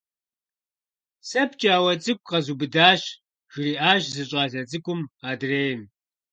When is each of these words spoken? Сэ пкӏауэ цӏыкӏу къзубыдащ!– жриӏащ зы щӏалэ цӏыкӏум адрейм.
Сэ 1.27 1.41
пкӏауэ 1.49 1.93
цӏыкӏу 2.03 2.25
къзубыдащ!– 2.29 3.01
жриӏащ 3.51 4.03
зы 4.13 4.23
щӏалэ 4.29 4.61
цӏыкӏум 4.69 5.01
адрейм. 5.29 5.81